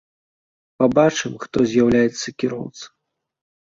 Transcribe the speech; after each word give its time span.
Пабачым, 0.85 1.31
хто 1.45 1.57
з'яўляецца 1.75 2.27
кіроўца. 2.43 2.85